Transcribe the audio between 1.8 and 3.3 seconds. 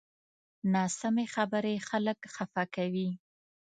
خلک خفه کوي